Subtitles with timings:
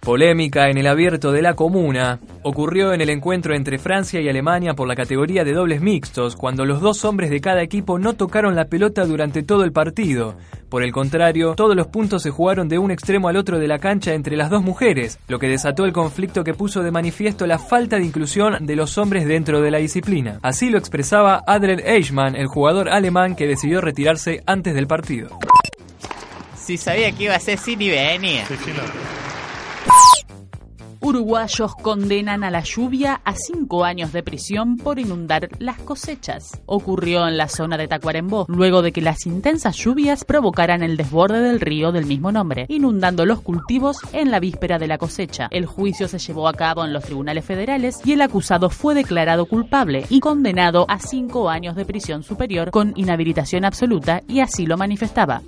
[0.00, 4.72] Polémica en el abierto de la comuna ocurrió en el encuentro entre Francia y Alemania
[4.72, 8.56] por la categoría de dobles mixtos, cuando los dos hombres de cada equipo no tocaron
[8.56, 10.36] la pelota durante todo el partido.
[10.70, 13.78] Por el contrario, todos los puntos se jugaron de un extremo al otro de la
[13.78, 17.58] cancha entre las dos mujeres, lo que desató el conflicto que puso de manifiesto la
[17.58, 20.38] falta de inclusión de los hombres dentro de la disciplina.
[20.40, 25.38] Así lo expresaba Adler Eichmann, el jugador alemán que decidió retirarse antes del partido.
[26.56, 28.46] Si sabía que iba a ser sin y venía.
[31.10, 36.62] Uruguayos condenan a la lluvia a cinco años de prisión por inundar las cosechas.
[36.66, 41.40] Ocurrió en la zona de Tacuarembó, luego de que las intensas lluvias provocaran el desborde
[41.40, 45.48] del río del mismo nombre, inundando los cultivos en la víspera de la cosecha.
[45.50, 49.46] El juicio se llevó a cabo en los tribunales federales y el acusado fue declarado
[49.46, 54.76] culpable y condenado a cinco años de prisión superior con inhabilitación absoluta y así lo
[54.76, 55.42] manifestaba.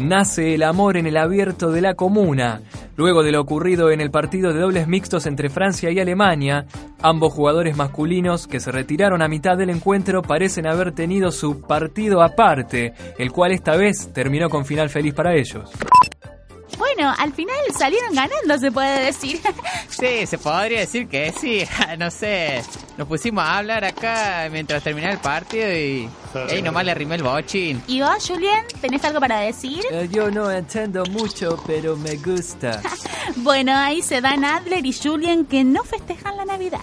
[0.00, 2.62] Nace el amor en el abierto de la comuna.
[2.96, 6.64] Luego de lo ocurrido en el partido de dobles mixtos entre Francia y Alemania,
[7.02, 12.22] ambos jugadores masculinos que se retiraron a mitad del encuentro parecen haber tenido su partido
[12.22, 15.70] aparte, el cual esta vez terminó con final feliz para ellos.
[16.78, 19.40] Bueno, al final salieron ganando, se puede decir.
[19.90, 21.62] Sí, se podría decir que sí.
[21.98, 22.62] No sé.
[22.96, 26.08] Nos pusimos a hablar acá mientras terminaba el partido y.
[26.48, 27.82] Ey, nomás le arrimé el bochín.
[27.86, 29.82] ¿Y vos, Julián, tenés algo para decir?
[29.90, 32.80] Eh, yo no entiendo mucho, pero me gusta.
[33.36, 36.80] Bueno, ahí se dan Adler y Julian que no festejan la Navidad.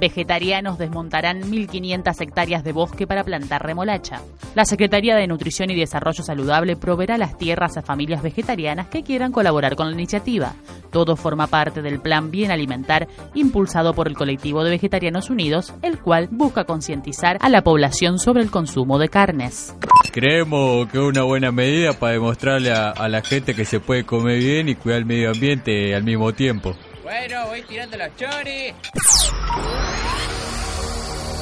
[0.00, 4.20] Vegetarianos desmontarán 1.500 hectáreas de bosque para plantar remolacha.
[4.54, 9.32] La Secretaría de Nutrición y Desarrollo Saludable proveerá las tierras a familias vegetarianas que quieran
[9.32, 10.54] colaborar con la iniciativa.
[10.90, 15.98] Todo forma parte del Plan Bien Alimentar impulsado por el colectivo de Vegetarianos Unidos, el
[15.98, 19.74] cual busca concientizar a la población sobre el consumo de carnes.
[20.12, 24.04] Creemos que es una buena medida para demostrarle a, a la gente que se puede
[24.04, 26.74] comer bien y cuidar el medio ambiente al mismo tiempo.
[27.08, 28.74] Bueno, voy tirando los choris.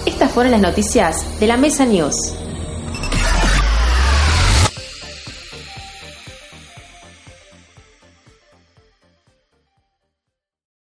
[0.07, 2.15] Estas fueron las noticias de la Mesa News.